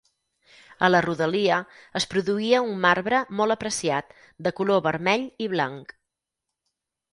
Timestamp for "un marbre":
2.71-3.21